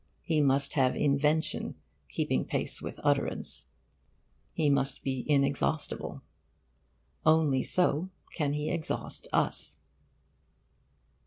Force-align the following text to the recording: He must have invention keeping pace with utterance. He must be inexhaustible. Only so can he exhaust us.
He 0.23 0.41
must 0.41 0.73
have 0.73 0.95
invention 0.95 1.75
keeping 2.09 2.43
pace 2.43 2.81
with 2.81 2.99
utterance. 3.03 3.67
He 4.51 4.67
must 4.67 5.03
be 5.03 5.23
inexhaustible. 5.29 6.23
Only 7.23 7.61
so 7.61 8.09
can 8.33 8.53
he 8.53 8.71
exhaust 8.71 9.27
us. 9.31 9.77